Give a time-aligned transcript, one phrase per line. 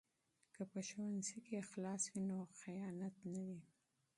[0.53, 3.61] که په ښوونځي کې اخلاص وي نو خیانت نه وي.